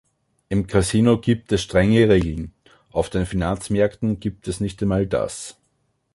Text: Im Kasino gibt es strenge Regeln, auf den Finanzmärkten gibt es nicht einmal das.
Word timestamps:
Im 0.49 0.65
Kasino 0.65 1.19
gibt 1.19 1.51
es 1.51 1.61
strenge 1.61 2.09
Regeln, 2.09 2.55
auf 2.91 3.11
den 3.11 3.27
Finanzmärkten 3.27 4.19
gibt 4.19 4.47
es 4.47 4.59
nicht 4.59 4.81
einmal 4.81 5.05
das. 5.05 5.59